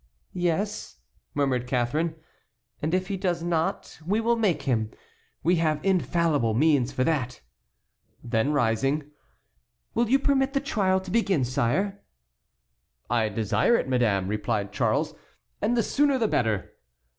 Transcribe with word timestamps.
"Yes," 0.33 0.97
murmured 1.35 1.67
Catharine, 1.67 2.15
"and 2.81 2.95
if 2.95 3.05
he 3.09 3.17
does 3.17 3.43
not, 3.43 3.99
we 4.03 4.19
will 4.19 4.35
make 4.35 4.63
him. 4.63 4.89
We 5.43 5.57
have 5.57 5.79
infallible 5.85 6.55
means 6.55 6.91
for 6.91 7.03
that." 7.03 7.41
Then 8.23 8.51
rising: 8.51 9.11
"Will 9.93 10.09
you 10.09 10.17
permit 10.17 10.53
the 10.53 10.59
trial 10.59 10.99
to 11.01 11.11
begin, 11.11 11.45
sire?" 11.45 12.01
"I 13.11 13.29
desire 13.29 13.75
it, 13.75 13.87
madame," 13.87 14.27
replied 14.27 14.71
Charles, 14.71 15.13
"and 15.61 15.77
the 15.77 15.83
sooner 15.83 16.17
the 16.17 16.27
better." 16.27 16.71